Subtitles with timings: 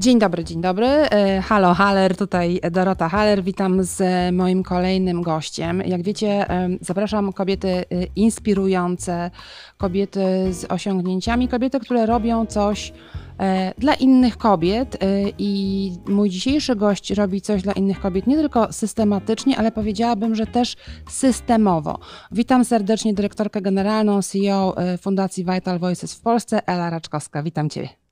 [0.00, 0.86] Dzień dobry, dzień dobry.
[0.86, 3.42] E, halo Haller, tutaj Dorota Haller.
[3.42, 4.02] Witam z
[4.34, 5.82] moim kolejnym gościem.
[5.86, 6.46] Jak wiecie,
[6.80, 7.84] zapraszam kobiety e,
[8.16, 9.30] inspirujące,
[9.76, 12.92] kobiety z osiągnięciami, kobiety, które robią coś
[13.38, 14.98] e, dla innych kobiet
[15.38, 20.46] i mój dzisiejszy gość robi coś dla innych kobiet nie tylko systematycznie, ale powiedziałabym, że
[20.46, 20.76] też
[21.08, 21.98] systemowo.
[22.32, 27.42] Witam serdecznie dyrektorkę generalną CEO Fundacji Vital Voices w Polsce, Ela Raczkowska.
[27.42, 28.09] Witam Cię.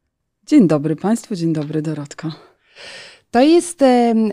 [0.49, 2.33] Dzień dobry Państwu, dzień dobry Dorotka.
[3.31, 3.85] To jest,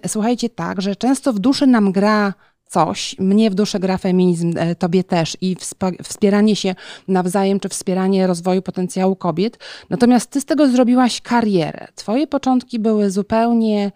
[0.08, 2.34] słuchajcie, tak, że często w duszy nam gra
[2.66, 5.56] coś, mnie w duszy gra feminizm, e, tobie też i
[6.04, 6.76] wspieranie się
[7.08, 9.58] nawzajem, czy wspieranie rozwoju potencjału kobiet.
[9.90, 11.88] Natomiast ty z tego zrobiłaś karierę.
[11.96, 13.92] Twoje początki były zupełnie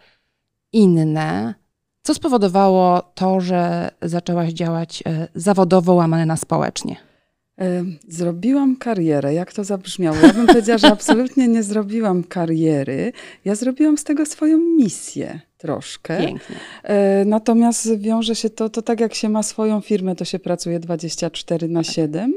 [0.73, 1.53] inne.
[2.03, 7.08] Co spowodowało to, że zaczęłaś działać e, zawodowo, łamane na społecznie?
[8.07, 9.33] Zrobiłam karierę.
[9.33, 10.17] Jak to zabrzmiało?
[10.17, 13.11] Ja bym powiedziała, że absolutnie nie zrobiłam kariery.
[13.45, 16.17] Ja zrobiłam z tego swoją misję troszkę.
[16.17, 16.55] Pięknie.
[17.25, 21.67] Natomiast wiąże się to, to tak jak się ma swoją firmę, to się pracuje 24
[21.67, 22.33] na 7.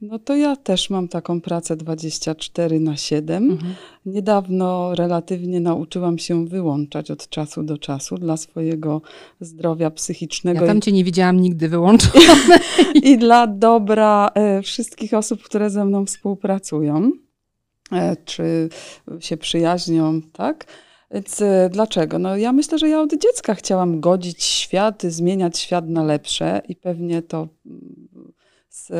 [0.00, 3.50] No to ja też mam taką pracę 24 na 7.
[3.50, 3.74] Mhm.
[4.06, 9.02] Niedawno relatywnie nauczyłam się wyłączać od czasu do czasu dla swojego
[9.40, 10.60] zdrowia psychicznego.
[10.60, 12.26] Ja tam cię nie widziałam nigdy wyłączonej.
[13.02, 17.12] I dla dobra e, wszystkich osób, które ze mną współpracują,
[17.92, 18.68] e, czy
[19.20, 20.66] się przyjaźnią, tak?
[21.10, 22.18] Więc e, dlaczego?
[22.18, 26.76] No ja myślę, że ja od dziecka chciałam godzić świat, zmieniać świat na lepsze i
[26.76, 28.32] pewnie to mm,
[28.68, 28.90] z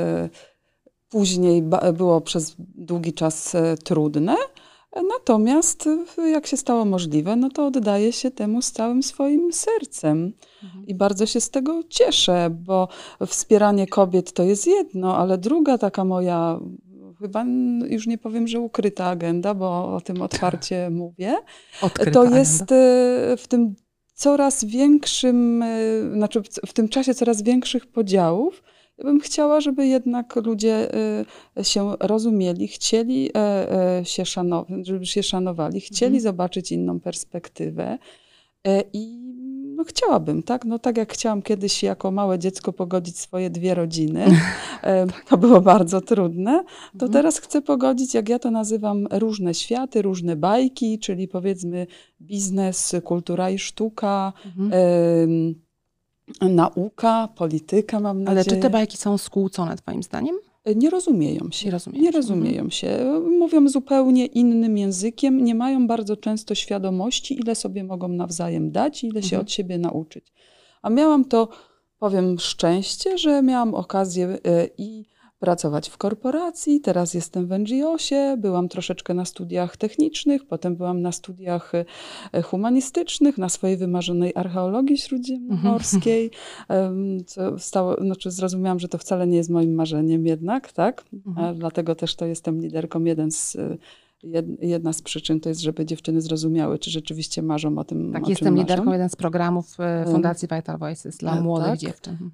[1.09, 1.63] Później
[1.95, 4.37] było przez długi czas e, trudne,
[5.09, 10.33] natomiast e, jak się stało możliwe, no to oddaję się temu z całym swoim sercem.
[10.65, 10.87] Mhm.
[10.87, 12.89] I bardzo się z tego cieszę, bo
[13.27, 16.61] wspieranie kobiet to jest jedno, ale druga taka moja
[17.19, 17.45] chyba
[17.89, 21.37] już nie powiem, że ukryta agenda, bo o tym otwarcie mówię.
[21.83, 22.77] Odkryta to jest agenda.
[23.33, 23.75] E, w tym
[24.15, 25.65] coraz większym,
[26.15, 28.63] znaczy w tym czasie coraz większych podziałów,
[28.99, 30.89] ja bym chciała, żeby jednak ludzie
[31.59, 36.23] y, się rozumieli, chcieli e, e, się szanować, żeby się szanowali, chcieli mhm.
[36.23, 37.99] zobaczyć inną perspektywę.
[38.67, 39.27] E, I
[39.77, 40.65] no chciałabym, tak?
[40.65, 44.25] No tak jak chciałam kiedyś jako małe dziecko pogodzić swoje dwie rodziny,
[45.29, 46.65] to było bardzo trudne,
[46.99, 47.13] to mhm.
[47.13, 51.87] teraz chcę pogodzić, jak ja to nazywam, różne światy, różne bajki, czyli powiedzmy
[52.21, 55.66] biznes, kultura i sztuka, mhm
[56.41, 58.31] nauka, polityka, mam nadzieję.
[58.31, 60.37] Ale czy te bajki są skłócone twoim zdaniem?
[60.77, 61.67] Nie rozumieją się.
[61.67, 62.71] Nie rozumieją, nie rozumieją mhm.
[62.71, 63.21] się.
[63.39, 69.07] Mówią zupełnie innym językiem, nie mają bardzo często świadomości, ile sobie mogą nawzajem dać i
[69.07, 69.43] ile się mhm.
[69.43, 70.33] od siebie nauczyć.
[70.83, 71.49] A miałam to,
[71.99, 75.05] powiem, szczęście, że miałam okazję y, i
[75.39, 76.81] pracować w korporacji.
[76.81, 81.73] Teraz jestem w NGO-sie, byłam troszeczkę na studiach technicznych, potem byłam na studiach
[82.33, 86.31] e, humanistycznych, na swojej wymarzonej archeologii śródziemnomorskiej.
[86.69, 87.25] Mhm.
[87.25, 91.05] Co stało, znaczy zrozumiałam, że to wcale nie jest moim marzeniem jednak, tak?
[91.27, 91.59] Mhm.
[91.59, 93.05] Dlatego też to jestem liderką.
[93.05, 93.77] Jeden z e,
[94.61, 98.13] jedna z przyczyn to jest, żeby dziewczyny zrozumiały, czy rzeczywiście marzą o tym.
[98.13, 101.79] Tak, o jestem liderką jeden z programów e, Fundacji Vital Voices dla młodych tak.
[101.79, 102.13] dziewczyn.
[102.13, 102.33] Mhm.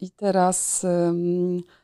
[0.00, 1.81] I teraz E,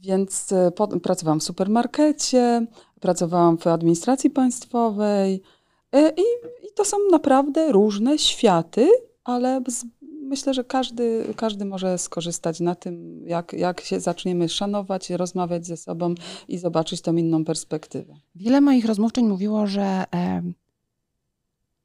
[0.00, 0.70] więc e,
[1.02, 2.66] pracowałam w supermarkecie,
[3.00, 5.42] pracowałam w administracji państwowej
[5.92, 6.22] e, i,
[6.66, 8.88] i to są naprawdę różne światy,
[9.24, 9.84] ale z,
[10.30, 15.76] myślę, że każdy, każdy może skorzystać na tym, jak, jak się zaczniemy szanować, rozmawiać ze
[15.76, 16.14] sobą
[16.48, 18.14] i zobaczyć tą inną perspektywę.
[18.34, 20.42] Wiele moich rozmówczyń mówiło, że e,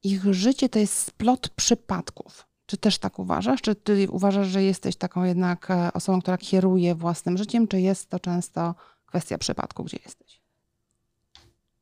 [0.04, 2.48] ich życie to jest splot przypadków.
[2.66, 3.62] Czy też tak uważasz?
[3.62, 8.10] Czy ty uważasz, że jesteś taką jednak e, osobą, która kieruje własnym życiem, czy jest
[8.10, 10.46] to często kwestia przypadku, gdzie jesteś?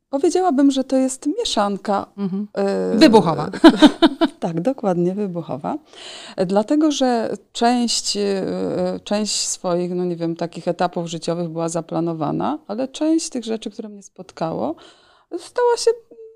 [0.10, 2.06] Powiedziałabym, że to jest mieszanka.
[2.18, 2.48] Mhm.
[2.96, 3.50] Y wybuchowa.
[4.40, 5.78] tak, dokładnie, wybuchowa.
[6.46, 12.88] Dlatego, że część, y część swoich, no nie wiem, takich etapów życiowych była zaplanowana, ale
[12.88, 14.76] część tych rzeczy, które mnie spotkało,
[15.38, 15.92] stała się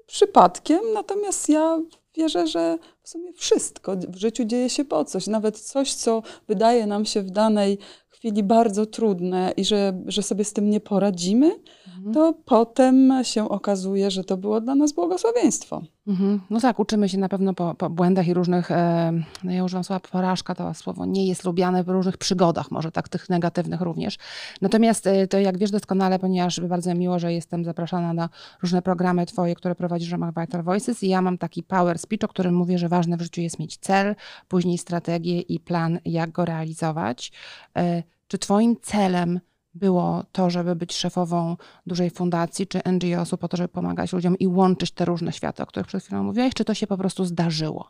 [0.06, 1.80] przypadkiem, natomiast ja
[2.18, 5.28] wierzę, że w sumie wszystko w życiu dzieje się po coś.
[5.28, 7.78] Nawet coś, co wydaje nam się w danej
[8.10, 12.14] chwili bardzo trudne i że, że sobie z tym nie poradzimy, mhm.
[12.14, 15.82] to potem się okazuje, że to było dla nas błogosławieństwo.
[16.08, 16.40] Mhm.
[16.50, 19.14] No tak, uczymy się na pewno po, po błędach i różnych, e,
[19.44, 23.10] no ja używam słowa porażka, to słowo nie jest lubiane w różnych przygodach, może tak
[23.10, 24.18] tych negatywnych również.
[24.62, 28.30] Natomiast e, to jak wiesz doskonale, ponieważ bardzo miło, że jestem zapraszana na
[28.62, 32.24] różne programy twoje, które prowadzisz w ramach Vital Voices i ja mam taki power speech,
[32.24, 34.16] o którym mówię, że ważne w życiu jest mieć cel,
[34.48, 37.32] później strategię i plan, jak go realizować.
[37.78, 39.40] E, czy twoim celem
[39.80, 41.56] było to, żeby być szefową
[41.88, 45.66] dużej fundacji czy NGO-su po to, żeby pomagać ludziom i łączyć te różne światy, o
[45.66, 47.90] których przed chwilą mówiłaś, czy to się po prostu zdarzyło?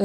[0.00, 0.04] Y,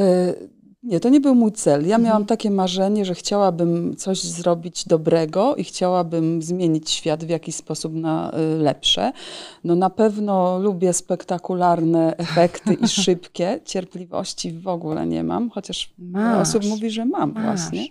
[0.82, 1.80] nie, to nie był mój cel.
[1.80, 2.02] Ja Mhm.
[2.02, 7.94] miałam takie marzenie, że chciałabym coś zrobić dobrego i chciałabym zmienić świat w jakiś sposób
[7.94, 9.12] na y, lepsze.
[9.64, 13.60] No na pewno lubię spektakularne efekty i szybkie.
[13.64, 16.48] Cierpliwości w ogóle nie mam, chociaż Masz.
[16.48, 17.44] osób mówi, że mam Masz.
[17.44, 17.86] właśnie.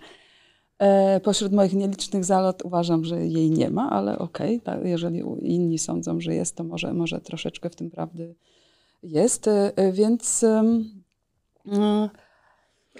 [0.80, 5.78] E, Pośród moich nielicznych zalet uważam, że jej nie ma, ale okej, tak, jeżeli inni
[5.78, 8.34] sądzą, że jest, to może, może troszeczkę w tym prawdy
[9.02, 9.48] jest.
[9.48, 10.44] E, e, Więc
[11.66, 12.08] mm,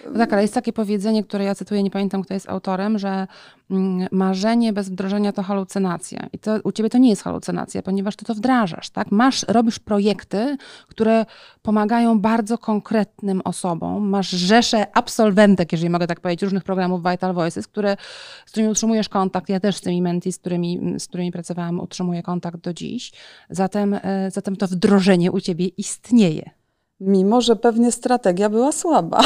[0.05, 3.27] No tak, ale jest takie powiedzenie, które ja cytuję, nie pamiętam kto jest autorem, że
[3.71, 6.27] mm, marzenie bez wdrożenia to halucynacja.
[6.33, 9.11] I to u ciebie to nie jest halucynacja, ponieważ ty to wdrażasz, tak?
[9.11, 10.57] Masz, robisz projekty,
[10.87, 11.25] które
[11.61, 14.09] pomagają bardzo konkretnym osobom.
[14.09, 17.97] Masz rzeszę absolwentek, jeżeli mogę tak powiedzieć, różnych programów Vital Voices, które,
[18.45, 19.49] z którymi utrzymujesz kontakt.
[19.49, 23.11] Ja też z tymi mentis, z którymi, z którymi pracowałam, utrzymuję kontakt do dziś.
[23.49, 26.60] Zatem, e, zatem to wdrożenie u ciebie istnieje.
[27.01, 29.21] Mimo, że pewnie strategia była słaba.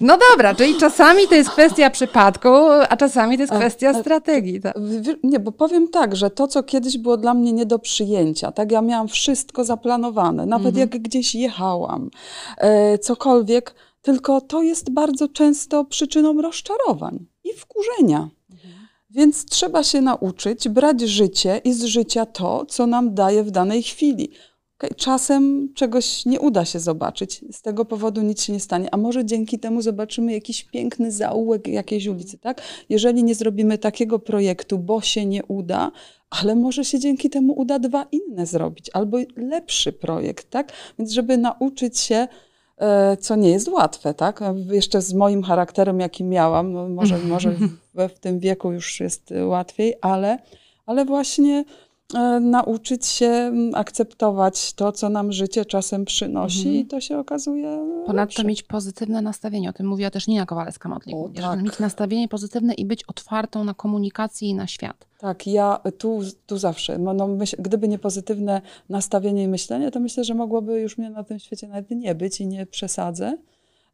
[0.00, 2.48] No dobra, czyli czasami to jest kwestia przypadku,
[2.88, 4.60] a czasami to jest kwestia strategii.
[4.60, 4.74] Tak.
[5.22, 8.72] Nie, bo powiem tak, że to, co kiedyś było dla mnie nie do przyjęcia, tak
[8.72, 10.80] ja miałam wszystko zaplanowane, nawet Mhm.
[10.80, 12.10] jak gdzieś jechałam,
[12.58, 18.28] e, cokolwiek, tylko to jest bardzo często przyczyną rozczarowań i wkurzenia.
[19.10, 23.82] Więc trzeba się nauczyć brać życie i z życia to, co nam daje w danej
[23.82, 24.30] chwili.
[24.96, 29.24] Czasem czegoś nie uda się zobaczyć, z tego powodu nic się nie stanie, a może
[29.24, 32.62] dzięki temu zobaczymy jakiś piękny zaułek jakiejś ulicy, tak?
[32.88, 35.92] Jeżeli nie zrobimy takiego projektu, bo się nie uda,
[36.30, 40.72] ale może się dzięki temu uda dwa inne zrobić, albo lepszy projekt, tak?
[40.98, 42.28] Więc żeby nauczyć się,
[42.78, 44.40] e, co nie jest łatwe, tak?
[44.70, 47.50] Jeszcze z moim charakterem, jaki miałam, no może, może
[47.94, 50.38] w, w tym wieku już jest łatwiej, ale,
[50.86, 51.64] ale właśnie
[52.40, 56.76] nauczyć się akceptować to, co nam życie czasem przynosi Mhm.
[56.76, 58.44] i to się okazuje Ponadto lepsze.
[58.44, 59.70] mieć pozytywne nastawienie.
[59.70, 60.46] O tym mówiła też Nina
[61.34, 61.62] że tak.
[61.62, 65.06] Mieć nastawienie pozytywne i być otwartą na komunikację i na świat.
[65.18, 70.00] Tak, ja tu, tu zawsze, no, no, myśl, gdyby nie pozytywne nastawienie i myślenie, to
[70.00, 73.36] myślę, że mogłoby już mnie na tym świecie nawet nie być i nie przesadzę.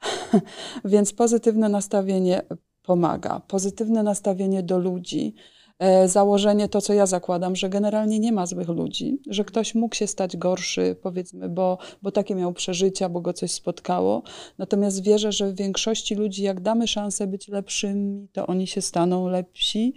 [0.84, 2.42] Więc pozytywne nastawienie
[2.82, 3.40] pomaga.
[3.48, 5.34] Pozytywne nastawienie do ludzi.
[5.78, 9.94] E, założenie to, co ja zakładam, że generalnie nie ma złych ludzi, że ktoś mógł
[9.94, 14.22] się stać gorszy, powiedzmy, bo, bo takie miał przeżycia, bo go coś spotkało.
[14.58, 19.28] Natomiast wierzę, że w większości ludzi, jak damy szansę być lepszymi, to oni się staną
[19.28, 19.94] lepsi.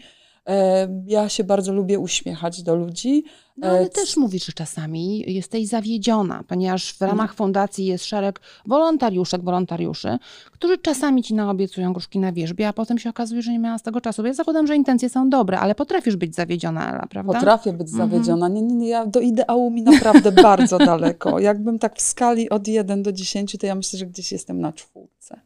[0.49, 3.23] E, Ja się bardzo lubię uśmiechać do ludzi.
[3.57, 8.41] No ale E, też mówisz, że czasami jesteś zawiedziona, ponieważ w ramach fundacji jest szereg
[8.65, 10.17] wolontariuszek, wolontariuszy,
[10.51, 13.81] którzy czasami ci naobiecują gruszki na wierzbie, a potem się okazuje, że nie miała z
[13.83, 14.25] tego czasu.
[14.25, 17.33] Ja zakładam, że intencje są dobre, ale potrafisz być zawiedziona, Ela, prawda?
[17.33, 18.09] Potrafię być Mhm.
[18.09, 18.47] zawiedziona.
[18.47, 21.39] Nie, nie, nie, ja do ideału mi naprawdę bardzo daleko.
[21.39, 24.73] Jakbym tak w skali od 1 do 10, to ja myślę, że gdzieś jestem na
[24.73, 25.39] czwórce.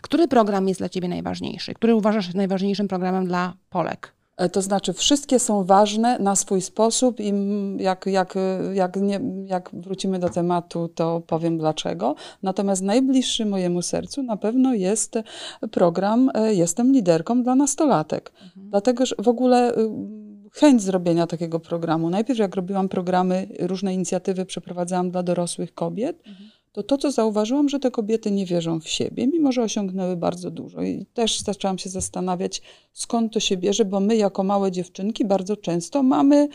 [0.00, 1.74] Który program jest dla ciebie najważniejszy?
[1.74, 4.12] Który uważasz najważniejszym programem dla Polek?
[4.42, 7.32] E, To znaczy, wszystkie są ważne na swój sposób i
[7.76, 8.34] jak, jak,
[8.72, 12.14] jak, nie, jak wrócimy do tematu, to powiem dlaczego.
[12.42, 15.14] Natomiast najbliższy mojemu sercu na pewno jest
[15.70, 18.32] program e, Jestem liderką dla nastolatek.
[18.56, 19.90] Dlatego, że w ogóle y,
[20.52, 22.10] chęć zrobienia takiego programu.
[22.10, 26.22] Najpierw jak robiłam programy, różne inicjatywy przeprowadzałam dla dorosłych kobiet,
[26.72, 30.50] to to, co zauważyłam, że te kobiety nie wierzą w siebie, mimo że osiągnęły bardzo
[30.50, 30.82] dużo.
[30.82, 32.62] I też zaczęłam się zastanawiać,
[32.92, 36.48] skąd to się bierze, bo my jako małe dziewczynki bardzo często mamy,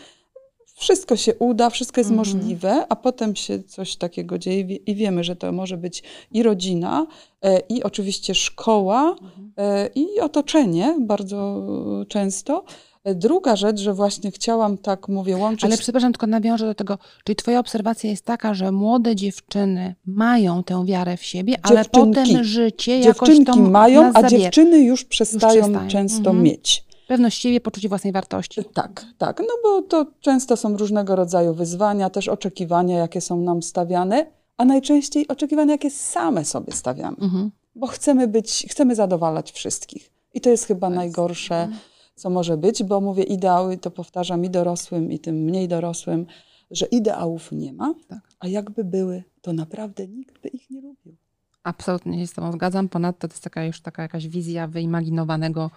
[0.78, 2.28] wszystko się uda, wszystko jest Mhm.
[2.28, 6.02] możliwe, a potem się coś takiego dzieje i wie- i wiemy, że to może być
[6.32, 7.06] i rodzina,
[7.42, 9.16] e, i oczywiście szkoła,
[9.58, 11.62] e, i otoczenie bardzo
[12.08, 12.64] często.
[13.04, 15.64] E, Druga rzecz, że właśnie chciałam, tak mówię, łączyć...
[15.64, 20.62] Ale przepraszam, tylko nawiążę do tego, czyli twoja obserwacja jest taka, że młode dziewczyny mają
[20.64, 24.28] tę wiarę w siebie, ale potem życie jakoś Dziewczynki mają, a zabiera.
[24.42, 25.88] dziewczyny już przestają, przestają.
[25.88, 26.42] często Mhm.
[26.42, 26.87] mieć.
[27.08, 28.64] Pewność siebie, poczucie własnej wartości.
[28.64, 29.40] Tak, tak.
[29.40, 34.64] No bo to często są różnego rodzaju wyzwania, też oczekiwania, jakie są nam stawiane, a
[34.64, 37.16] najczęściej oczekiwania, jakie same sobie stawiamy.
[37.20, 37.50] Mhm.
[37.74, 40.10] Bo chcemy być, chcemy zadowalać wszystkich.
[40.34, 41.68] I to jest chyba najgorsze,
[42.14, 46.26] co może być, bo mówię ideały, to powtarzam i dorosłym, i tym mniej dorosłym,
[46.70, 48.20] że ideałów nie ma, Tak.
[48.40, 51.16] a jakby były, to naprawdę nikt by ich nie lubił.
[51.62, 52.88] Absolutnie się z tobą zgadzam.
[52.88, 55.70] Ponadto to jest taka już taka jakaś wizja wyimaginowanego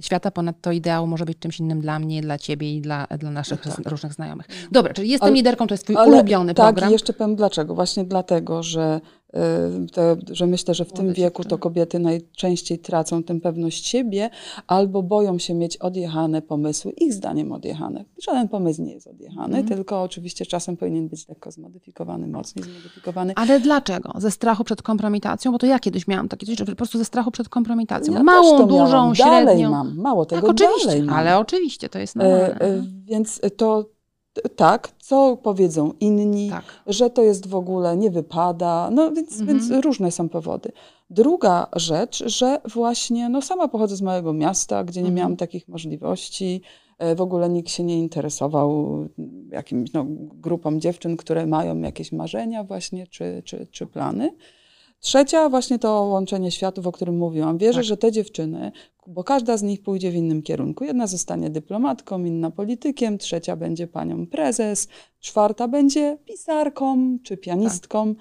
[0.00, 0.30] świata.
[0.30, 3.72] Ponadto ideał może być czymś innym dla mnie, dla ciebie i dla, dla naszych No
[3.76, 3.86] tak.
[3.88, 4.46] różnych znajomych.
[4.72, 6.90] Dobra, czyli jestem Ale- liderką, to jest twój Ale ulubiony tak, program.
[6.90, 7.74] i jeszcze powiem dlaczego.
[7.74, 9.00] Właśnie dlatego, że
[9.34, 14.30] Y, że myślę, że w tym wieku to kobiety najczęściej tracą tę pewność siebie
[14.66, 18.04] albo boją się mieć odjechane pomysły, ich zdaniem odjechane.
[18.22, 19.66] Żaden pomysł nie jest odjechany, Mhm.
[19.68, 23.32] tylko oczywiście czasem powinien być lekko zmodyfikowany, mocniej zmodyfikowany.
[23.36, 24.12] Ale dlaczego?
[24.18, 25.52] Ze strachu przed kompromitacją?
[25.52, 28.14] Bo to ja kiedyś miałam takie coś, że po prostu ze strachu przed kompromitacją.
[28.14, 29.14] Ja Małą, dużą, miałam.
[29.14, 29.44] średnią.
[29.44, 32.60] Dalej mam, mało tego, tak, oczywiście, ale oczywiście, to jest E, normalne.
[32.60, 33.84] e, więc to
[34.56, 36.64] tak, co powiedzą inni, tak.
[36.86, 39.58] że to jest w ogóle, nie wypada, no więc, Mhm.
[39.58, 40.72] więc różne są powody.
[41.10, 45.16] Druga rzecz, że właśnie, no sama pochodzę z małego miasta, gdzie nie Mhm.
[45.16, 46.62] miałam takich możliwości,
[46.98, 48.98] e, w ogóle nikt się nie interesował
[49.50, 54.34] jakimś no, grupą dziewczyn, które mają jakieś marzenia właśnie, czy, czy, czy plany.
[55.02, 57.58] Trzecia właśnie to łączenie światów, o którym mówiłam.
[57.58, 57.84] Wierzę, Tak.
[57.84, 58.72] że te dziewczyny,
[59.06, 60.84] bo każda z nich pójdzie w innym kierunku.
[60.84, 64.88] Jedna zostanie dyplomatką, inna politykiem, trzecia będzie panią prezes,
[65.20, 68.14] czwarta będzie pisarką czy pianistką.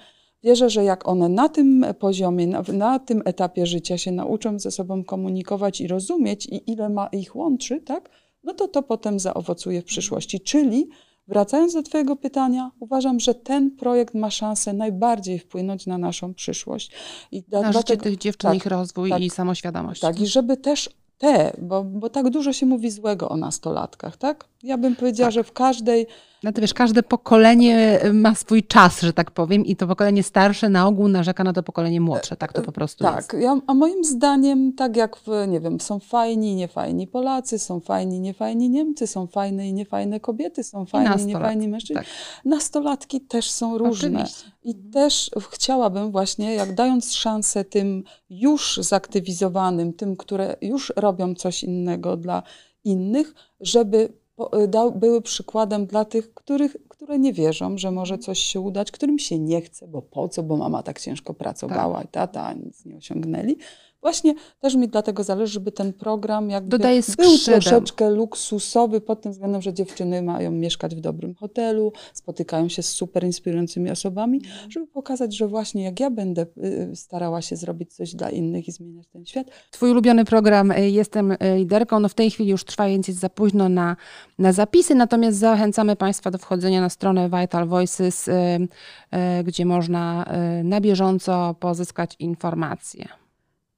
[0.44, 4.72] Wierzę, że jak one na tym poziomie, na, na tym etapie życia się nauczą ze
[4.72, 8.10] sobą komunikować i rozumieć, i ile ma ich łączy, tak,
[8.44, 10.40] no to to potem zaowocuje w przyszłości.
[10.40, 10.90] Czyli
[11.32, 16.92] Wracając do Twojego pytania, uważam, że ten projekt ma szansę najbardziej wpłynąć na naszą przyszłość.
[17.32, 20.02] I Na życie dlatego- tych dziewczyn, tak, ich rozwój tak, i samoświadomość.
[20.02, 24.46] tak, i żeby też te, bo, bo tak dużo się mówi złego o nastolatkach, tak?
[24.64, 25.34] Ja bym powiedziała, Tak.
[25.34, 26.08] że w każdej
[26.44, 30.70] No to wiesz, każde pokolenie ma swój czas, że tak powiem, i to pokolenie starsze
[30.70, 32.36] na ogół narzeka na to pokolenie młodsze.
[32.36, 33.44] Tak to po prostu Tak, jest.
[33.44, 37.80] ja, a moim zdaniem, tak jak w, nie wiem, są fajni i niefajni Polacy, są
[37.80, 41.96] fajni i niefajni Niemcy, są fajne i niefajne kobiety, są fajni i niefajni mężczyźni.
[41.96, 42.06] tak.
[42.46, 44.10] Nastolatki też są różne.
[44.10, 44.52] Oczywiście.
[44.64, 51.64] I też chciałabym właśnie, jak dając szansę tym już zaktywizowanym, tym, które już robią coś
[51.64, 52.44] innego dla
[52.84, 54.21] innych, żeby
[54.68, 59.20] dał, były przykładem dla tych, których, które nie wierzą, że może coś się udać, którym
[59.20, 62.86] się nie chce, bo po co, bo mama tak ciężko pracowała i tata, a nic
[62.86, 63.58] nie osiągnęli.
[64.02, 69.32] Właśnie też mi dlatego zależy, żeby ten program jakby Dodaje był troszeczkę luksusowy pod tym
[69.32, 74.72] względem, że dziewczyny mają mieszkać w dobrym hotelu, spotykają się z super inspirującymi osobami, Mhm.
[74.72, 76.46] żeby pokazać, że właśnie jak ja będę
[76.92, 80.90] y, starała się zrobić coś dla innych i zmieniać ten świat, Twój ulubiony program y,
[80.90, 82.00] Jestem y, liderką.
[82.00, 83.96] No w tej chwili już trwa, więc jest za późno na,
[84.40, 84.96] na zapisy.
[84.96, 90.26] Natomiast zachęcamy Państwa do wchodzenia na stronę Vital Voices, y, y, gdzie można
[90.60, 93.08] y, na bieżąco pozyskać informacje.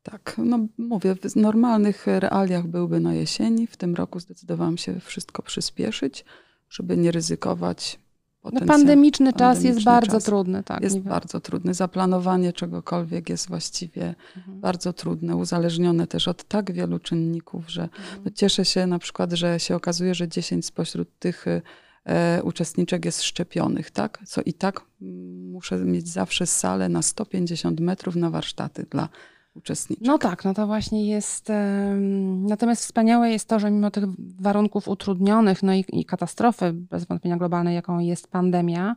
[0.03, 3.67] Tak, no mówię, w normalnych realiach byłby na jesieni.
[3.67, 6.25] W tym roku zdecydowałam się wszystko przyspieszyć,
[6.69, 7.99] żeby nie ryzykować.
[8.43, 10.23] No, potencjał- pandemiczny czas jest pandemiczny bardzo czas.
[10.23, 10.63] trudny.
[10.63, 11.73] Tak, Jest bardzo trudny.
[11.73, 14.59] Zaplanowanie czegokolwiek jest właściwie Mhm.
[14.59, 18.21] bardzo trudne, uzależnione też od tak wielu czynników, że Mhm.
[18.25, 21.45] no cieszę się na przykład, że się okazuje, że 10 spośród tych
[22.05, 24.19] e, uczestniczek jest szczepionych, tak?
[24.27, 29.09] Co i tak mm, muszę mieć zawsze salę na 150 metrów na warsztaty dla
[29.55, 30.07] uczestniczek.
[30.07, 31.51] No tak, no to właśnie jest.
[32.39, 34.03] Natomiast wspaniałe jest to, że mimo tych
[34.39, 38.95] warunków utrudnionych, no i, i katastrofy bez wątpienia globalnej, jaką jest pandemia,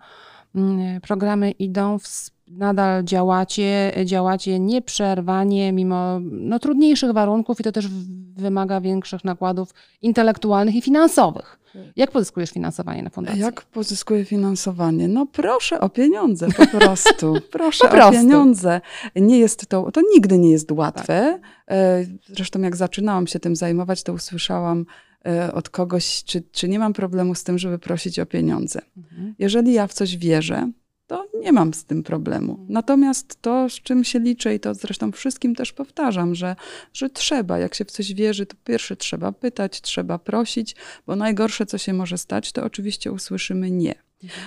[0.54, 7.88] mm, programy idą, w, nadal działacie, działacie nieprzerwanie, mimo no, trudniejszych warunków i to też
[8.36, 11.58] wymaga większych nakładów intelektualnych i finansowych.
[11.96, 13.40] Jak pozyskujesz finansowanie na fundację?
[13.40, 15.08] Jak pozyskuję finansowanie?
[15.08, 17.34] No proszę o pieniądze po prostu.
[17.50, 18.08] Proszę Po prostu.
[18.08, 18.80] o pieniądze.
[19.16, 21.40] Nie jest to, to nigdy nie jest łatwe.
[21.70, 24.86] E, Zresztą jak zaczynałam się tym zajmować, to usłyszałam
[25.26, 28.80] e, od kogoś, czy, czy nie mam problemu z tym, żeby prosić o pieniądze.
[28.96, 29.34] Mhm.
[29.38, 30.70] Jeżeli ja w coś wierzę,
[31.06, 32.66] to nie mam z tym problemu.
[32.68, 36.56] Natomiast to, z czym się liczę, i to zresztą wszystkim też powtarzam, że,
[36.92, 41.66] że trzeba, jak się w coś wierzy, to pierwsze trzeba pytać, trzeba prosić, bo najgorsze,
[41.66, 43.94] co się może stać, to oczywiście usłyszymy nie.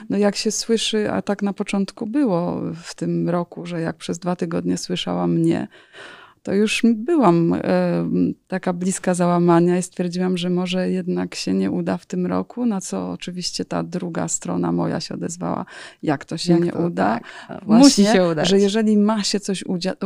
[0.10, 4.20] No jak się słyszy, a tak na początku było w tym roku, że jak przez
[4.20, 5.68] dwa tygodnie słyszałam nie,
[6.43, 7.60] to już byłam e,
[8.48, 12.81] taka bliska załamania i stwierdziłam, że może jednak się nie uda w tym roku, na
[12.81, 15.65] co oczywiście ta druga strona moja się odezwała,
[16.03, 17.19] jak to się Jak nie to, uda.
[17.48, 17.65] tak.
[17.67, 18.50] Musi się udać.
[18.50, 19.63] Że jeżeli ma się coś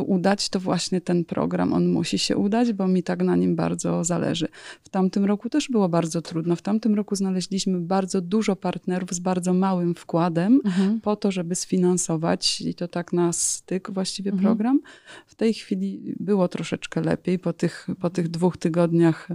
[0.08, 4.04] udać, to właśnie ten program, on musi się udać, bo mi tak na nim bardzo
[4.04, 4.48] zależy.
[4.84, 6.56] W tamtym roku też było bardzo trudno.
[6.56, 11.02] W tamtym roku znaleźliśmy bardzo dużo partnerów z bardzo małym wkładem, Mhm.
[11.02, 14.46] po to, żeby sfinansować i to tak na styk właściwie Mhm.
[14.48, 14.80] program.
[15.28, 19.28] W tej chwili było troszeczkę lepiej po tych, po tych dwóch tygodniach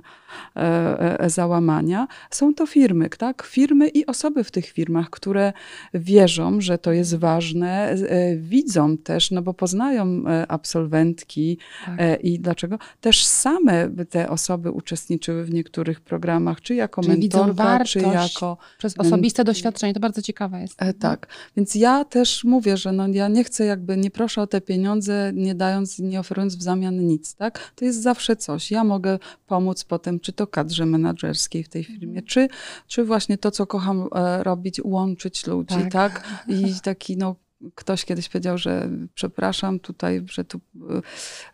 [0.56, 2.08] e, e, załamania.
[2.30, 3.42] Są to firmy, tak?
[3.42, 5.52] Firmy i osoby w tych firmach, które
[5.94, 7.94] wierzą, że to jest ważne,
[8.36, 12.24] widzą też, no bo poznają absolwentki tak.
[12.24, 17.98] i dlaczego też same te osoby uczestniczyły w niektórych programach, czy jako Czyli mentorka, czy
[18.00, 18.56] jako...
[18.78, 20.80] Przez osobiste doświadczenie, to bardzo ciekawe jest.
[20.98, 21.26] Tak,
[21.56, 25.32] więc ja też mówię, że no ja nie chcę jakby, nie proszę o te pieniądze,
[25.34, 27.72] nie dając, nie oferując w zamian nic, tak?
[27.74, 28.70] To jest zawsze coś.
[28.70, 32.26] Ja mogę pomóc potem, czy to kadrze menedżerskiej w tej firmie, mhm.
[32.26, 32.48] czy,
[32.86, 35.92] czy właśnie to, co kocham e, robić, łączyć ludzi, tak?
[35.92, 36.44] tak?
[36.48, 37.36] I taki, no,
[37.74, 40.60] Ktoś kiedyś powiedział, że przepraszam tutaj, że tu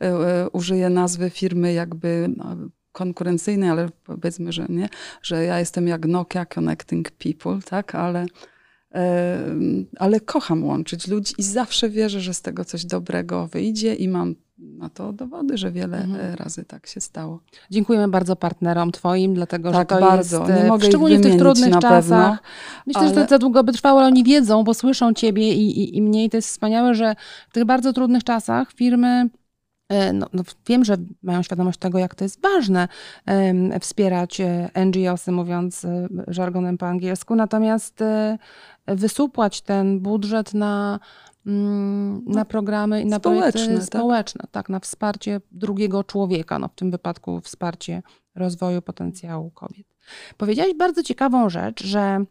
[0.00, 2.56] e, e, użyję nazwy firmy jakby no,
[2.92, 4.88] konkurencyjnej, ale powiedzmy, że nie,
[5.22, 8.26] że ja jestem jak Nokia Connecting People, tak, ale
[9.98, 14.34] ale kocham łączyć ludzi i zawsze wierzę, że z tego coś dobrego wyjdzie i mam
[14.64, 16.34] na to dowody, że wiele mhm.
[16.34, 17.40] razy tak się stało.
[17.70, 20.48] Dziękujemy bardzo partnerom Twoim, dlatego tak, że to bardzo.
[20.48, 22.42] jest, Nie mogę szczególnie w tych trudnych czasach.
[22.86, 23.14] Myślę, ale...
[23.14, 26.02] że to za długo by trwało, ale oni wiedzą, bo słyszą Ciebie i, i, i
[26.02, 27.14] mnie i to jest wspaniałe, że
[27.48, 29.28] w tych bardzo trudnych czasach firmy
[29.88, 32.88] e, no, no, wiem, że mają świadomość tego, jak to jest ważne
[33.26, 38.04] um, wspierać e, NGOsy, mówiąc e, żargonem po angielsku, natomiast
[38.86, 41.00] wysupłać ten budżet na,
[41.44, 44.00] na no, programy i na społeczne, projekty tak?
[44.00, 48.02] społeczne, tak, na wsparcie drugiego człowieka, no w tym wypadku wsparcie
[48.34, 49.86] rozwoju potencjału kobiet.
[50.36, 52.24] Powiedziałaś bardzo ciekawą rzecz, że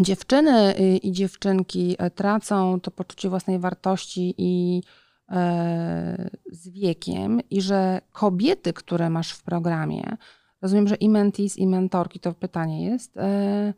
[0.00, 4.82] dziewczyny i dziewczynki e, tracą to poczucie własnej wartości i
[5.30, 10.16] e, z wiekiem i że kobiety, które masz w programie,
[10.62, 13.74] rozumiem, że i mentees, i mentorki, to pytanie jest, e,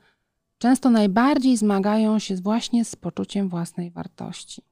[0.58, 4.62] często najbardziej zmagają się właśnie z poczuciem własnej wartości.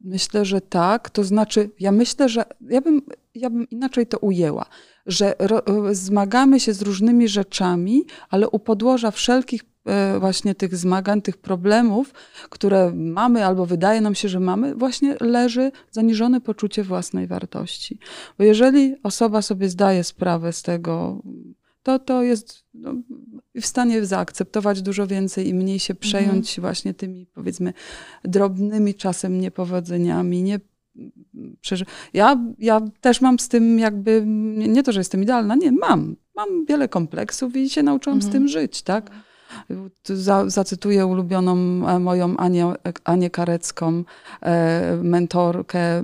[0.00, 1.10] Myślę, że tak.
[1.10, 3.02] To znaczy, ja myślę, że ja bym,
[3.34, 4.66] ja bym inaczej to ujęła,
[5.06, 5.62] że ro,
[5.92, 12.14] zmagamy się z różnymi rzeczami, ale u podłoża wszelkich e, właśnie tych zmagań, tych problemów,
[12.50, 17.98] które mamy albo wydaje nam się, że mamy, właśnie leży zaniżone poczucie własnej wartości.
[18.38, 21.22] Bo jeżeli osoba sobie zdaje sprawę z tego,
[21.82, 22.94] to to jest no,
[23.60, 26.60] w stanie zaakceptować dużo więcej i mniej się przejąć mhm.
[26.60, 27.72] właśnie tymi, powiedzmy,
[28.24, 30.60] drobnymi czasem niepowodzeniami, nie,
[32.14, 36.16] ja, ja też mam z tym jakby, nie, nie, to, że jestem idealna, nie, mam.
[36.36, 38.30] Mam wiele kompleksów i się nauczyłam mhm.
[38.30, 39.10] z tym żyć, tak?
[40.04, 41.54] Za, zacytuję ulubioną
[41.88, 42.72] e, moją Anię,
[43.04, 44.04] Anię Karecką,
[44.42, 46.02] e, mentorkę,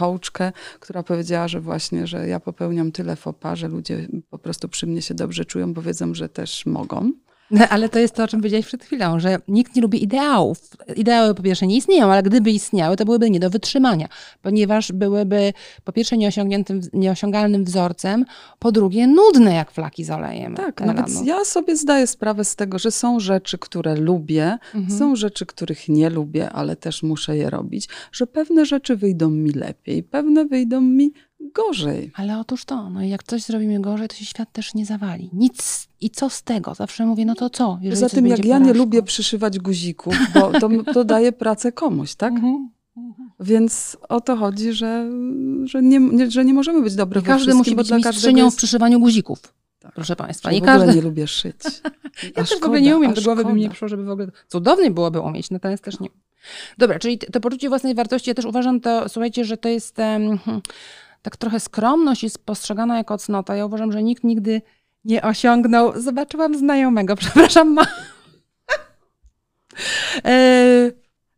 [0.00, 4.86] coachkę, która powiedziała, że właśnie, że ja popełniam tyle fopa, że ludzie po prostu przy
[4.86, 7.12] mnie się dobrze czują, bo wiedzą, że też mogą.
[7.50, 10.58] No, ale to jest to, o czym powiedziałeś przed chwilą, że nikt nie lubi ideałów.
[10.96, 14.08] Ideały po pierwsze nie istnieją, ale gdyby istniały, to byłyby nie do wytrzymania,
[14.42, 15.52] ponieważ byłyby
[15.84, 18.24] po pierwsze nieosiągniętym, nieosiągalnym wzorcem,
[18.58, 20.54] po drugie nudne jak flaki z olejem.
[20.54, 24.98] Tak, no więc ja sobie zdaję sprawę z tego, że są rzeczy, które lubię, mhm.
[24.98, 29.50] są rzeczy, których nie lubię, ale też muszę je robić, że pewne rzeczy wyjdą mi
[29.50, 31.12] lepiej, pewne wyjdą mi
[31.54, 32.12] gorzej.
[32.14, 35.30] Ale otóż to, no jak coś zrobimy gorzej, to się świat też nie zawali.
[35.32, 36.74] Nic i co z tego?
[36.74, 37.78] Zawsze mówię, no to co?
[37.90, 42.32] Poza tym, jak ja nie lubię przyszywać guzików, bo to, to daje pracę komuś, tak?
[42.32, 42.70] Mhm.
[43.40, 45.10] Więc o to chodzi, że,
[45.64, 48.56] że, nie, że nie możemy być dobrzy I każdy musi być mistrzynią jest...
[48.56, 49.38] w przyszywaniu guzików.
[49.78, 49.92] Tak.
[49.94, 50.50] Proszę Państwa.
[50.50, 50.94] Nie w każdy...
[50.94, 51.56] nie lubię szyć.
[52.36, 54.28] ja też w ogóle nie umiem, do głowy by mi nie przyszło, żeby w ogóle...
[54.48, 56.08] Cudownie byłoby umieć, natomiast też nie.
[56.78, 59.98] Dobra, czyli to poczucie własnej wartości, ja też uważam to, słuchajcie, że to jest...
[59.98, 60.38] Um,
[61.22, 63.56] tak trochę skromność jest postrzegana jako cnota.
[63.56, 64.62] Ja uważam, że nikt nigdy
[65.04, 66.00] nie osiągnął.
[66.00, 67.72] Zobaczyłam znajomego, przepraszam.
[67.72, 67.86] Ma...
[70.24, 70.90] e,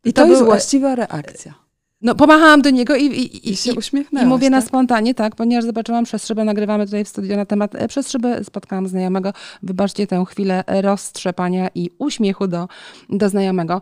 [0.04, 1.62] I to, to jest właściwa reakcja.
[2.02, 4.50] No, pomachałam do niego i, i, I się uśmiechnęłaś, I mówię tak?
[4.50, 8.10] na spontanie, tak, ponieważ zobaczyłam przez szybę, nagrywamy tutaj w studio na temat e, przez
[8.10, 9.32] szybę, spotkałam znajomego.
[9.62, 12.68] Wybaczcie tę chwilę roztrzepania i uśmiechu do,
[13.08, 13.80] do znajomego.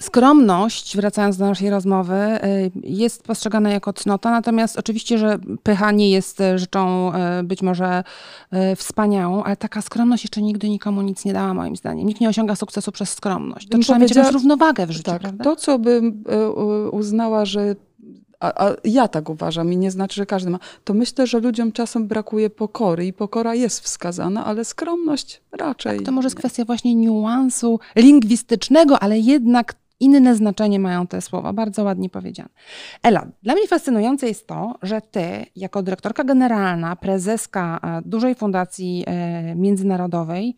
[0.00, 6.10] Skromność, wracając do naszej rozmowy, y, jest postrzegana jako cnota, natomiast oczywiście, że pycha nie
[6.10, 8.04] jest y, rzeczą y, być może
[8.76, 12.06] wspaniałą, ale taka skromność jeszcze nigdy nikomu nic nie dała, moim zdaniem.
[12.06, 13.68] Nikt nie osiąga sukcesu przez skromność.
[13.68, 15.44] To trzeba mieć jakąś równowagę w życiu, tak, prawda?
[15.44, 16.24] To, co bym
[16.92, 17.76] uznała, że
[18.40, 21.72] a, a, ja tak uważam i nie znaczy, że każdy ma, to myślę, że ludziom
[21.72, 25.96] czasem brakuje pokory i pokora jest wskazana, ale skromność raczej.
[25.96, 31.52] Tak, to może jest kwestia właśnie niuansu lingwistycznego, ale jednak inne znaczenie mają te słowa,
[31.52, 32.48] bardzo ładnie powiedziane.
[33.02, 39.04] Ela, dla mnie fascynujące jest to, że ty, jako dyrektorka generalna, prezeska e, dużej fundacji
[39.06, 40.56] e, międzynarodowej,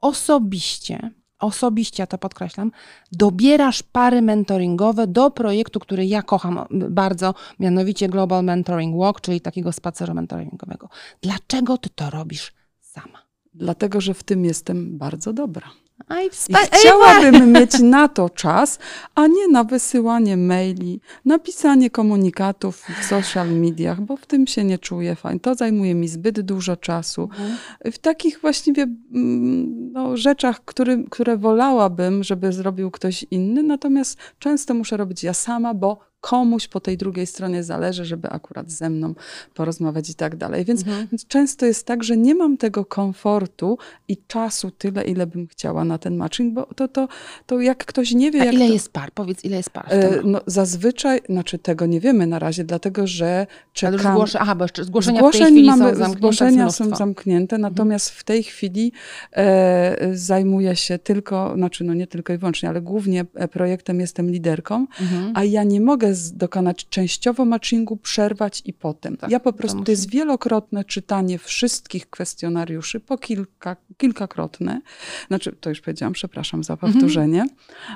[0.00, 2.72] osobiście osobiście, to podkreślam,
[3.12, 9.72] dobierasz pary mentoringowe do projektu, który ja kocham bardzo, mianowicie Global Mentoring Walk, czyli takiego
[9.72, 10.88] spaceru mentoringowego.
[11.20, 13.22] Dlaczego ty to robisz sama?
[13.54, 15.70] Dlatego, że w tym jestem bardzo dobra.
[16.08, 18.78] I wspa- chciałabym mieć na to czas,
[19.14, 24.78] a nie na wysyłanie maili, napisanie komunikatów w social mediach, bo w tym się nie
[24.78, 25.40] czuję fajnie.
[25.40, 27.22] To zajmuje mi zbyt dużo czasu.
[27.22, 27.56] Mhm.
[27.92, 34.74] W takich właściwie mm, no, rzeczach, który, które wolałabym, żeby zrobił ktoś inny, natomiast często
[34.74, 39.14] muszę robić ja sama, bo komuś po tej drugiej stronie zależy, żeby akurat ze mną
[39.54, 40.64] porozmawiać i tak dalej.
[40.64, 41.06] Więc, Mhm.
[41.12, 43.78] więc często jest tak, że nie mam tego komfortu
[44.08, 47.08] i czasu tyle, ile bym chciała na ten matching, bo to, to,
[47.46, 49.12] to jak ktoś nie wie, A ile to, jest par?
[49.12, 50.20] Powiedz, ile jest par E?
[50.24, 53.46] No, zazwyczaj, znaczy tego nie wiemy na razie, dlatego że
[53.82, 56.64] Ale już zgłosze, aha, bo jeszcze zgłoszenia Zgłoszeń mamy, są zamknięte zgłoszenia.
[56.64, 56.70] Mhm.
[56.70, 58.92] są zamknięte, natomiast w tej chwili
[59.36, 64.30] e, zajmuję się tylko, znaczy no nie tylko i wyłącznie, ale głównie e, projektem jestem
[64.30, 65.32] liderką, Mhm.
[65.34, 69.16] a ja nie mogę z, dokonać częściowo matchingu, przerwać i potem.
[69.16, 74.80] Tak, ja po prostu, to, jest wielokrotne czytanie wszystkich kwestionariuszy, po kilka, kilkakrotne,
[75.28, 76.92] znaczy to już powiedziałam, przepraszam za Mhm.
[76.92, 77.46] powtórzenie,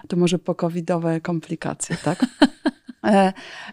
[0.08, 2.26] to może po covidowe komplikacje, tak?
[3.04, 3.32] e,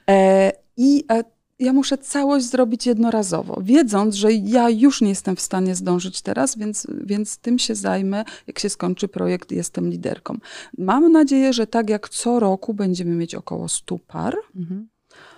[0.09, 1.23] e, I e,
[1.61, 6.57] ja muszę całość zrobić jednorazowo, wiedząc, że ja już nie jestem w stanie zdążyć teraz,
[6.57, 10.37] więc, więc tym się zajmę, jak się skończy projekt, jestem liderką.
[10.77, 14.87] Mam nadzieję, że tak jak co roku będziemy mieć około 100 par, Mhm.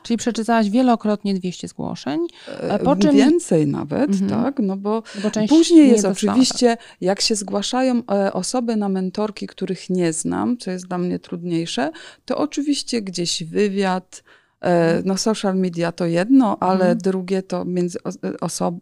[0.03, 4.29] Czyli przeczytałaś wielokrotnie 200 zgłoszeń, e, po czym- więcej nawet, Mhm.
[4.29, 8.89] tak, no bo bo Później nie jest dostała, oczywiście, jak się zgłaszają e, osoby na
[8.89, 11.91] mentorki, których nie znam, co jest dla mnie trudniejsze,
[12.25, 14.42] to oczywiście gdzieś wywiad, e,
[15.06, 16.97] no social media to jedno, ale Mhm.
[16.97, 17.97] drugie to między
[18.41, 18.80] osobą,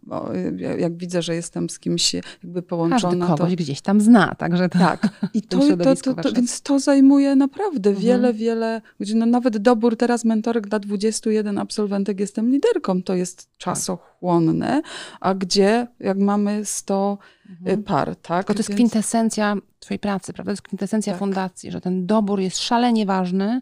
[0.78, 4.70] jak widzę, że jestem z kimś jakby Każdy połączona, to kogoś gdzieś tam zna, także
[4.70, 4.80] to...
[4.80, 5.08] tak.
[5.34, 8.06] I to, to, to, to, więc to zajmuje naprawdę Mhm.
[8.06, 8.82] wiele, wiele,
[9.15, 14.11] no nawet dobór teraz mentorek dla 21 absolwentek jestem liderką, to jest czasochłonne,
[15.19, 17.17] a gdzie jak mamy 100
[17.49, 17.84] Mhm.
[17.84, 18.38] par, tak?
[18.45, 20.49] Tylko to jest Więc- kwintesencja twojej pracy, prawda?
[20.49, 21.19] To jest kwintesencja Tak.
[21.19, 23.62] fundacji, że ten dobór jest szalenie ważny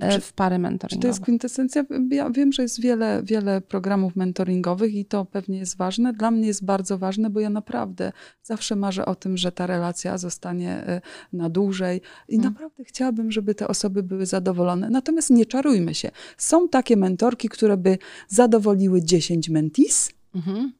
[0.00, 1.02] e, Czy- w pary mentoringowe.
[1.02, 1.84] to jest kwintesencja?
[2.10, 6.12] Ja wiem, że jest wiele, wiele programów mentoringowych i to pewnie jest ważne.
[6.12, 10.18] Dla mnie jest bardzo ważne, bo ja naprawdę zawsze marzę o tym, że ta relacja
[10.18, 10.84] zostanie
[11.32, 12.54] y, na dłużej i Mhm.
[12.54, 14.90] naprawdę chciałabym, żeby te osoby były zadowolone.
[14.90, 16.10] Natomiast nie czarujmy się.
[16.38, 19.89] Są takie mentorki, które by zadowoliły 10 mentis,
[20.34, 20.72] Mhm.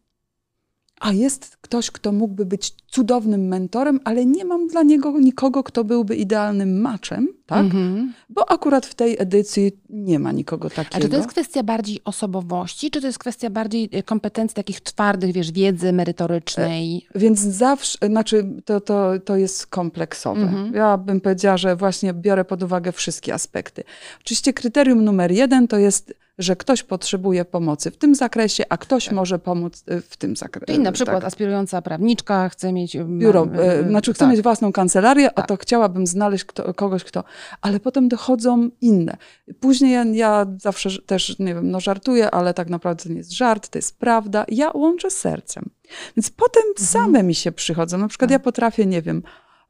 [1.01, 5.85] a jest ktoś, kto mógłby być cudownym mentorem, ale nie mam dla niego nikogo, kto
[5.85, 7.64] byłby idealnym maczem, tak?
[7.64, 8.12] Mhm.
[8.29, 10.96] Bo akurat w tej edycji nie ma nikogo takiego.
[10.96, 14.81] A czy to jest kwestia bardziej osobowości, czy to jest kwestia bardziej e, kompetencji takich
[14.81, 17.07] twardych, wiesz, wiedzy merytorycznej?
[17.14, 20.42] Więc zawsze, znaczy to, to, to jest kompleksowe.
[20.42, 20.75] Mhm.
[20.75, 23.85] Ja bym powiedziała, że właśnie biorę pod uwagę wszystkie aspekty.
[24.20, 29.11] Oczywiście kryterium numer jeden to jest, że ktoś potrzebuje pomocy w tym zakresie, a ktoś
[29.11, 30.66] może pomóc y, w tym zakresie.
[30.66, 32.96] Czyli na przykład aspirująca prawniczka chce mieć...
[32.96, 34.31] e, Biuro, e, znaczy chcę tak.
[34.33, 35.46] mieć własną kancelarię, a Tak.
[35.46, 37.24] to chciałabym znaleźć kto, kogoś, kto...
[37.61, 39.16] Ale potem dochodzą inne.
[39.61, 43.33] Później ja, ja zawsze też, nie wiem, no żartuję, ale tak naprawdę to nie jest
[43.33, 44.44] żart, to jest prawda.
[44.48, 45.70] Ja łączę sercem.
[46.16, 47.98] Więc potem same mi się przychodzą.
[47.98, 48.38] Na przykład Mhm.
[48.40, 48.40] Tak.
[48.40, 49.22] ja potrafię, nie wiem,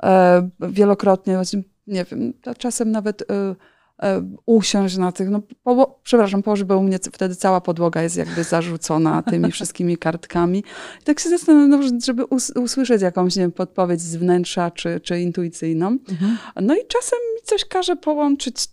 [0.03, 1.39] e, wielokrotnie,
[1.87, 3.23] nie wiem, czasem nawet...
[3.23, 3.55] E,
[4.47, 8.45] usiąść na tych, no po, przepraszam, położy, bo u mnie wtedy cała podłoga jest jakby
[8.45, 10.59] zarzucona tymi wszystkimi kartkami.
[11.01, 15.01] I tak się zastanawiam, no, żeby us, usłyszeć jakąś, nie wiem, podpowiedź z wnętrza czy,
[15.01, 15.87] czy intuicyjną.
[15.87, 16.39] Mhm.
[16.61, 18.69] No i czasem mi coś każe połączyć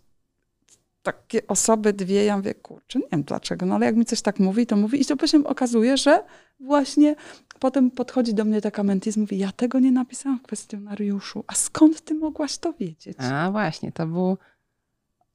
[1.03, 4.39] takie osoby dwie, ja mówię, kurczę, nie wiem dlaczego, no ale jak mi coś tak
[4.39, 6.23] mówi, to mówi i to później okazuje, że
[6.59, 7.15] właśnie
[7.59, 12.01] potem podchodzi do mnie taka mentis mówi, ja tego nie napisałam w kwestionariuszu, a skąd
[12.01, 13.17] ty mogłaś to wiedzieć?
[13.19, 14.37] A właśnie, to był...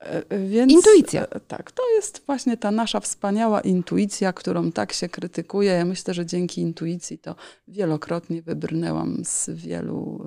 [0.03, 1.27] E, e, Więc, Intuicja.
[1.27, 5.71] e, Tak, to jest właśnie ta nasza wspaniała intuicja, którą tak się krytykuje.
[5.73, 7.35] Ja myślę, że dzięki intuicji to
[7.69, 10.25] wielokrotnie wybrnęłam z wielu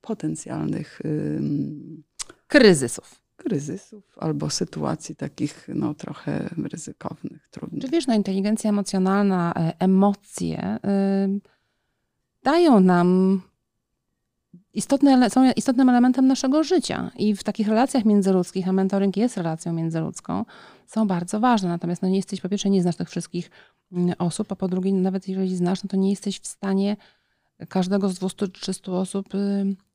[0.00, 2.02] potencjalnych ym,
[2.46, 3.20] kryzysów.
[3.36, 7.82] kryzysów albo sytuacji takich no, trochę ryzykownych, trudnych.
[7.82, 11.40] Czy wiesz, no inteligencja emocjonalna, emocje y,
[12.42, 13.40] dają nam
[14.74, 19.72] istotne, są istotnym elementem naszego życia i w takich relacjach międzyludzkich, a mentoring jest relacją
[19.72, 20.44] międzyludzką,
[20.86, 21.68] są bardzo ważne.
[21.68, 23.50] Natomiast no nie jesteś, po pierwsze, nie znasz tych wszystkich
[23.92, 26.96] mm, osób, a po drugie, nawet jeżeli znasz, no to nie jesteś w stanie
[27.68, 29.28] każdego z 200-300 osób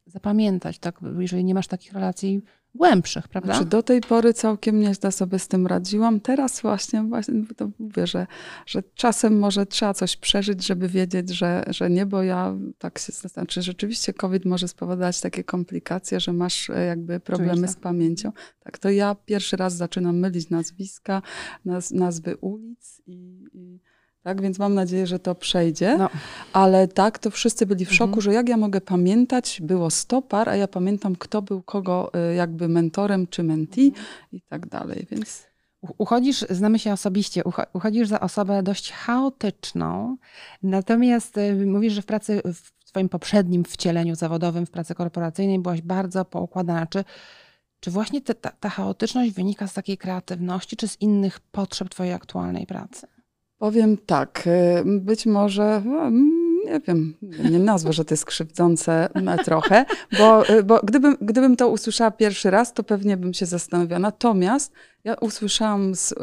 [0.05, 0.99] zapamiętać, tak?
[1.19, 2.41] jeżeli nie masz takich relacji
[2.75, 3.53] głębszych, prawda?
[3.53, 6.19] Znaczy do tej pory całkiem nieźle sobie z tym radziłam.
[6.19, 8.27] Teraz właśnie, właśnie to mówię, że,
[8.65, 13.11] że czasem może trzeba coś przeżyć, żeby wiedzieć, że, że nie, bo ja tak się
[13.11, 18.31] znaczy rzeczywiście COVID może spowodować takie komplikacje, że masz e, jakby problemy z pamięcią.
[18.59, 21.21] Tak, to ja pierwszy raz zaczynam mylić nazwiska,
[21.65, 23.79] naz, nazwy ulic i, i
[24.23, 25.97] tak, więc mam nadzieję, że to przejdzie.
[25.97, 26.09] No.
[26.53, 28.21] Ale tak, to wszyscy byli w szoku, mhm.
[28.21, 32.35] że jak ja mogę pamiętać, było 100 par, a ja pamiętam, kto był kogo y,
[32.35, 34.05] jakby mentorem czy mentee mhm.
[34.31, 35.53] i tak dalej, więc...
[35.97, 37.41] Uchodzisz, znamy się osobiście,
[37.73, 40.17] uchodzisz za osobę dość chaotyczną,
[40.63, 45.81] natomiast y, mówisz, że w pracy, w twoim poprzednim wcieleniu zawodowym, w pracy korporacyjnej byłaś
[45.81, 46.87] bardzo poukładana.
[46.87, 47.03] Czy,
[47.79, 52.13] czy właśnie te, ta, ta chaotyczność wynika z takiej kreatywności, czy z innych potrzeb twojej
[52.13, 53.07] aktualnej pracy?
[53.63, 56.09] Powiem tak, y, być może, no,
[56.65, 57.13] nie wiem,
[57.51, 59.09] nie nazwę, że to jest krzywdzące
[59.45, 59.85] trochę,
[60.17, 63.99] bo, y, bo gdybym, gdybym to usłyszała pierwszy raz, to pewnie bym się zastanowiła.
[63.99, 64.73] Natomiast
[65.03, 66.15] ja usłyszałam z y,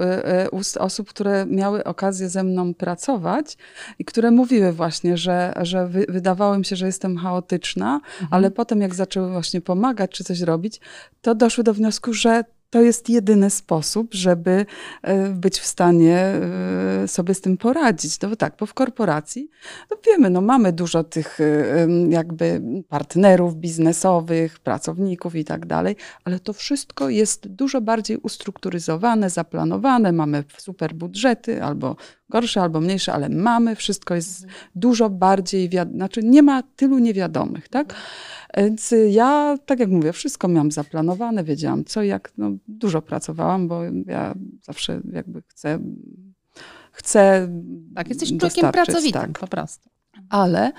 [0.50, 3.56] ust osób, które miały okazję ze mną pracować
[3.98, 8.28] i które mówiły właśnie, że, że wy, wydawało mi się, że jestem chaotyczna, mhm.
[8.30, 10.80] ale potem jak zaczęły właśnie pomagać czy coś robić,
[11.22, 14.66] to doszły do wniosku, że to jest jedyny sposób, żeby
[15.02, 18.20] e, być w stanie e, sobie z tym poradzić.
[18.20, 19.50] No tak, bo w korporacji,
[19.90, 21.44] no wiemy, no mamy dużo tych e,
[22.08, 30.12] jakby partnerów biznesowych, pracowników i tak dalej, ale to wszystko jest dużo bardziej ustrukturyzowane, zaplanowane,
[30.12, 31.96] mamy super budżety albo
[32.30, 34.62] gorsze, albo mniejsze, ale mamy, wszystko jest mhm.
[34.74, 37.94] dużo bardziej, znaczy nie ma tylu niewiadomych, tak?
[38.56, 43.82] Więc ja, tak jak mówię, wszystko miałam zaplanowane, wiedziałam co, jak, no, dużo pracowałam, bo
[44.06, 45.78] ja zawsze jakby chcę,
[46.92, 47.48] chcę
[47.94, 49.38] Tak, jesteś człowiekiem pracowitym tak.
[49.38, 49.90] po prostu.
[50.30, 50.72] Ale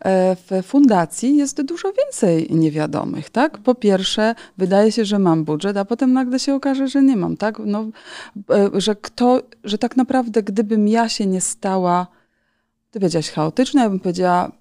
[0.00, 3.58] e, w fundacji jest dużo więcej niewiadomych, tak?
[3.58, 7.36] Po pierwsze, wydaje się, że mam budżet, a potem nagle się okaże, że nie mam,
[7.36, 7.58] tak?
[7.58, 7.86] No,
[8.50, 12.06] e, że kto, że tak naprawdę, gdybym ja się nie stała,
[12.90, 14.52] ty powiedziałaś chaotyczna, ja bym powiedziała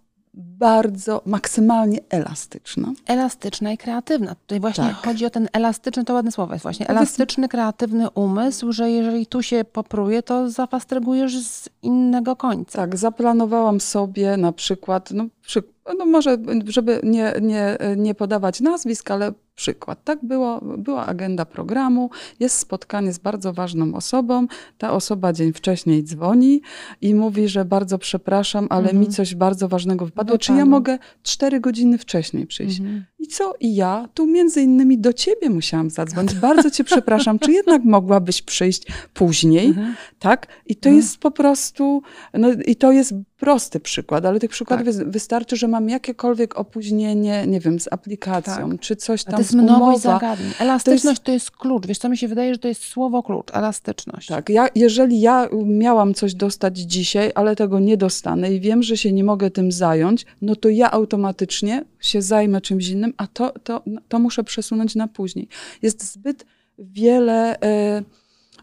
[0.62, 2.93] bardzo, maksymalnie elastyczna.
[3.08, 4.36] Elastyczna i kreatywna.
[4.36, 4.95] Tutaj właśnie tak.
[4.95, 9.43] chodzi o ten elastyczny, to ładne słowo jest właśnie, elastyczny, kreatywny umysł, że jeżeli tu
[9.43, 12.78] się popruje, to zafastrygujesz z innego końca.
[12.80, 15.63] Tak, zaplanowałam sobie na przykład, no, przy,
[15.97, 20.04] no może, żeby nie, nie, nie podawać nazwisk, ale przykład.
[20.04, 24.47] Tak było, była agenda programu, jest spotkanie z bardzo ważną osobą.
[24.78, 26.62] Ta osoba dzień wcześniej dzwoni
[27.02, 29.00] i mówi, że bardzo przepraszam, ale mhm.
[29.00, 30.38] mi coś bardzo ważnego wypadło.
[30.38, 32.80] Czy ja mogę cztery godziny wcześniej przyjść?
[32.80, 33.06] Mhm.
[33.22, 33.54] I co?
[33.60, 36.36] I ja tu między innymi do ciebie musiałam zadzwonić.
[36.36, 39.68] Bardzo cię przepraszam, czy jednak mogłabyś przyjść później?
[39.68, 39.96] Mhm.
[40.20, 40.48] Tak?
[40.66, 40.98] I to mhm.
[40.98, 42.02] jest po prostu,
[42.34, 45.10] no, i to jest prosty przykład, ale tych przykładów tak.
[45.10, 48.80] wystarczy, że mam jakiekolwiek opóźnienie, nie wiem, z aplikacją, tak.
[48.80, 50.52] czy coś tam jest mnogość zagadnień.
[50.60, 51.24] Elastyczność to jest...
[51.24, 51.88] to jest klucz.
[51.88, 53.48] Wiesz co, mi się wydaje, że to jest słowo klucz.
[53.54, 54.28] Elastyczność.
[54.28, 54.50] Tak.
[54.50, 59.12] Ja, jeżeli ja miałam coś dostać dzisiaj, ale tego nie dostanę i wiem, że się
[59.12, 63.84] nie mogę tym zająć, no to ja automatycznie się zajmę czymś innym, a to, to,
[64.08, 65.47] to muszę przesunąć na później.
[65.82, 66.45] Jest zbyt
[66.80, 68.04] wiele e,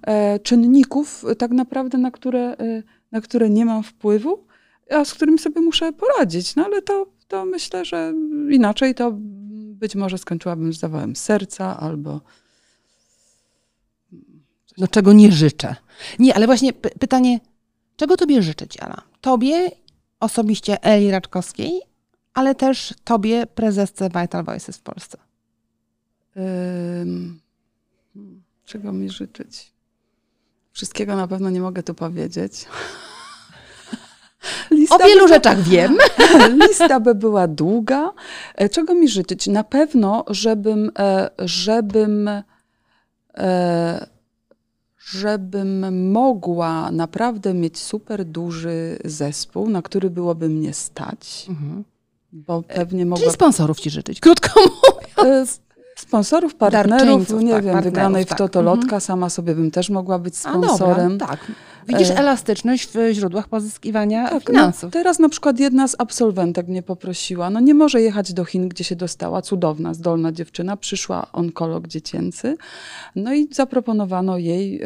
[0.03, 2.83] e, czynników tak naprawdę, na które, e,
[3.13, 4.45] na które nie mam wpływu,
[4.91, 6.57] a z którymi sobie muszę poradzić.
[6.57, 8.15] No ale to, to myślę, że
[8.51, 9.13] inaczej to
[9.79, 12.21] być może skończyłabym z zawałem serca albo.
[14.79, 15.77] No czego nie życzę.
[16.19, 17.41] Nie, ale właśnie pytanie,
[17.97, 19.03] czego tobie życzę, Ciala?
[19.21, 19.71] Tobie,
[20.21, 21.81] osobiście Eli Raczkowskiej,
[22.39, 25.19] ale też tobie, prezesce Vital Voices w Polsce.
[26.37, 27.41] Um,
[28.65, 29.73] czego mi życzyć?
[30.73, 32.53] Wszystkiego na pewno nie mogę tu powiedzieć.
[34.71, 35.99] Lista o wielu by, rzeczach wiem.
[36.69, 38.13] Lista by była długa.
[38.55, 39.47] E, czego mi życzyć?
[39.47, 42.31] Na pewno, żebym, e, żebym,
[43.39, 44.07] e,
[44.99, 51.47] żebym mogła naprawdę mieć super duży zespół, na który byłoby mnie stać.
[51.49, 51.85] Mhm.
[52.47, 53.25] Bo pewnie mogła...
[53.25, 54.61] Czyli sponsorów ci życzyć, krótko
[55.19, 55.61] mówiąc.
[55.97, 58.39] Sponsorów, partnerów, nie tak, wiem, wygranej w tak.
[58.39, 59.01] Totolotka, mhm.
[59.01, 61.19] sama sobie bym też mogła być sponsorem.
[61.19, 61.53] Dobra, tak.
[61.89, 64.83] Widzisz e, elastyczność w źródłach pozyskiwania tak, no, finansów.
[64.83, 68.69] No, teraz na przykład jedna z absolwentek mnie poprosiła, no nie może jechać do Chin,
[68.69, 72.57] gdzie się dostała, cudowna, zdolna dziewczyna, przyszła onkolog dziecięcy,
[73.17, 74.81] no i zaproponowano jej...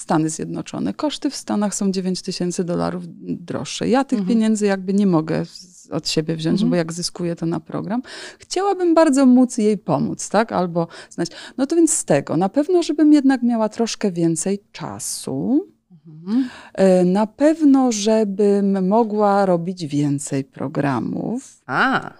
[0.00, 0.94] Stany Zjednoczone.
[0.94, 3.88] Koszty w Stanach są 9 tysięcy dolarów droższe.
[3.88, 4.28] Ja tych mhm.
[4.28, 5.44] pieniędzy jakby nie mogę
[5.90, 6.70] od siebie wziąć, mhm.
[6.70, 8.02] bo jak zyskuję to na program.
[8.38, 10.52] Chciałabym bardzo móc jej pomóc, tak?
[10.52, 11.30] Albo znać.
[11.56, 15.68] No to więc z tego, na pewno, żebym jednak miała troszkę więcej czasu.
[16.06, 16.48] Mhm.
[16.74, 21.62] E, na pewno, żebym mogła robić więcej programów.
[21.66, 22.12] A.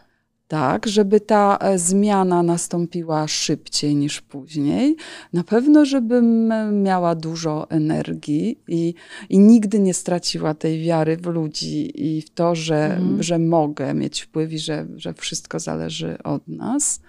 [0.50, 4.96] tak, żeby ta e, zmiana nastąpiła szybciej niż później.
[5.32, 8.94] Na pewno, żebym miała dużo energii i,
[9.28, 13.22] i nigdy nie straciła tej wiary w ludzi i w to, że, mhm.
[13.22, 17.00] że mogę mieć wpływ i że, że wszystko zależy od nas.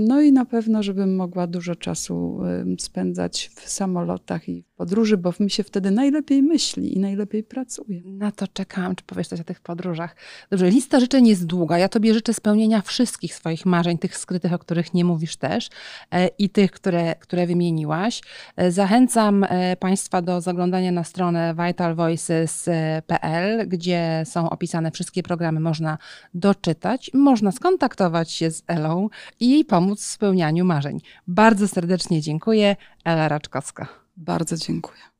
[0.00, 2.40] No i na pewno, żebym mogła dużo czasu
[2.78, 8.02] spędzać w samolotach i w podróży, bo mi się wtedy najlepiej myśli i najlepiej pracuje.
[8.04, 10.16] Na to czekałam, czy powiesz coś o tych podróżach.
[10.50, 11.78] Dobrze, lista życzeń jest długa.
[11.78, 15.68] Ja tobie życzę spełnienia wszystkich swoich marzeń, tych skrytych, o których nie mówisz też
[16.10, 18.22] e, i tych, które, które wymieniłaś.
[18.56, 25.60] E, zachęcam e, Państwa do zaglądania na stronę vitalvoices.pl, gdzie są opisane wszystkie programy.
[25.60, 25.98] Można
[26.34, 29.08] doczytać, można skontaktować się z Elą
[29.40, 31.00] i jej pomóc w spełnianiu marzeń.
[31.26, 32.76] Bardzo serdecznie dziękuję.
[33.04, 33.88] Ela Raczkowska.
[34.16, 35.15] Bardzo dziękuję.